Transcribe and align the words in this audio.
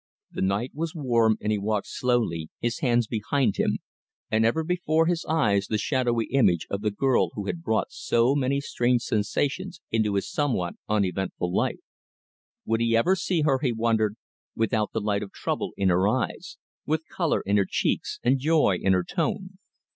The 0.31 0.41
night 0.41 0.71
was 0.73 0.95
warm, 0.95 1.37
and 1.39 1.51
he 1.51 1.59
walked 1.59 1.85
slowly, 1.85 2.49
his 2.59 2.79
hands 2.79 3.05
behind 3.05 3.57
him, 3.57 3.77
and 4.31 4.43
ever 4.43 4.63
before 4.63 5.05
his 5.05 5.23
eyes 5.29 5.67
the 5.67 5.77
shadowy 5.77 6.25
image 6.31 6.65
of 6.71 6.81
the 6.81 6.89
girl 6.89 7.29
who 7.35 7.45
had 7.45 7.61
brought 7.61 7.91
so 7.91 8.33
many 8.33 8.61
strange 8.61 9.03
sensations 9.03 9.79
into 9.91 10.15
his 10.15 10.27
somewhat 10.27 10.73
uneventful 10.89 11.53
life. 11.55 11.81
Would 12.65 12.81
he 12.81 12.97
ever 12.97 13.15
see 13.15 13.41
her, 13.41 13.59
he 13.59 13.71
wondered, 13.71 14.15
without 14.55 14.91
the 14.91 15.01
light 15.01 15.21
of 15.21 15.31
trouble 15.31 15.71
in 15.77 15.89
her 15.89 16.07
eyes, 16.07 16.57
with 16.83 17.07
colour 17.07 17.41
in 17.41 17.57
her 17.57 17.67
cheeks, 17.69 18.19
and 18.23 18.39
joy 18.39 18.79
in 18.81 18.93
her 18.93 19.03
tone? 19.03 19.59